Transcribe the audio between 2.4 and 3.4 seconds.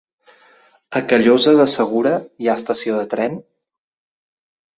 hi ha estació de tren?